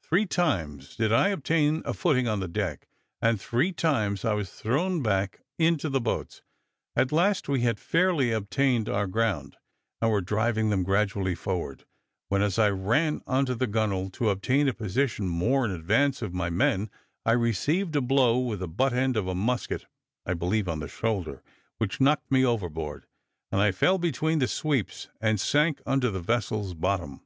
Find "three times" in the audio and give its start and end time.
0.00-0.94, 3.40-4.22